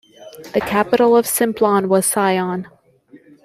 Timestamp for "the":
0.55-0.61